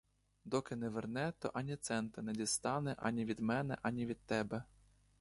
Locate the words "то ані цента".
1.39-2.21